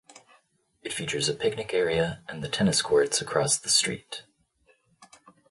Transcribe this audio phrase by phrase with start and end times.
[0.81, 4.23] It features a picnic area and tennis courts across the street.